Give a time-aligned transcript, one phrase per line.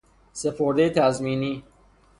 [0.33, 1.63] سپردهی تضمینی